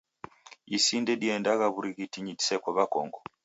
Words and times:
Isi 0.75 0.95
ndediendagha 1.03 1.65
w'urighitingi 1.73 2.31
diseko 2.39 2.67
w'akongo. 2.75 3.17